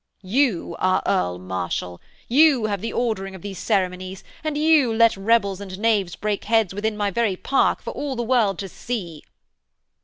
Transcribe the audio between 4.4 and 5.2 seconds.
and you let